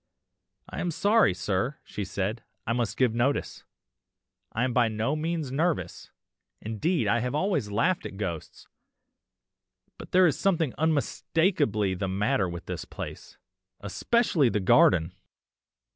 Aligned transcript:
"'I 0.69 0.79
am 0.79 0.89
sorry, 0.89 1.31
sir,' 1.35 1.77
she 1.83 2.03
said, 2.03 2.41
'I 2.65 2.73
must 2.73 2.97
give 2.97 3.13
notice. 3.13 3.65
I 4.51 4.63
am 4.63 4.73
by 4.73 4.87
no 4.87 5.15
means 5.15 5.51
nervous, 5.51 6.09
indeed 6.59 7.07
I 7.07 7.19
have 7.19 7.35
always 7.35 7.69
laughed 7.69 8.07
at 8.07 8.17
ghosts, 8.17 8.67
but 9.99 10.11
there 10.11 10.25
is 10.25 10.39
something 10.39 10.73
unmistakably 10.75 11.93
the 11.93 12.07
matter 12.07 12.49
with 12.49 12.65
this 12.65 12.83
place, 12.83 13.37
especially 13.83 14.49
the 14.49 14.59
garden! 14.59 15.13